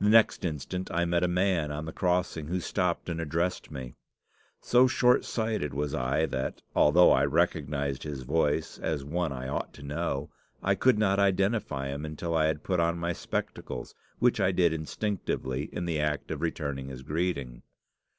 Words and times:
The 0.00 0.08
next 0.08 0.42
instant 0.46 0.90
I 0.90 1.04
met 1.04 1.22
a 1.22 1.28
man 1.28 1.70
on 1.70 1.84
the 1.84 1.92
crossing, 1.92 2.46
who 2.46 2.60
stopped 2.60 3.10
and 3.10 3.20
addressed 3.20 3.70
me. 3.70 3.92
So 4.62 4.86
short 4.86 5.22
sighted 5.26 5.74
was 5.74 5.94
I 5.94 6.24
that, 6.24 6.62
although 6.74 7.12
I 7.12 7.26
recognised 7.26 8.02
his 8.02 8.22
voice 8.22 8.78
as 8.78 9.04
one 9.04 9.32
I 9.34 9.48
ought 9.48 9.74
to 9.74 9.82
know, 9.82 10.30
I 10.62 10.76
could 10.76 10.98
not 10.98 11.18
identify 11.18 11.88
him 11.88 12.06
until 12.06 12.34
I 12.34 12.46
had 12.46 12.64
put 12.64 12.80
on 12.80 12.96
my 12.96 13.12
spectacles, 13.12 13.94
which 14.18 14.40
I 14.40 14.50
did 14.50 14.72
instinctively 14.72 15.64
in 15.64 15.84
the 15.84 16.00
act 16.00 16.30
of 16.30 16.40
returning 16.40 16.88
his 16.88 17.02
greeting. 17.02 17.62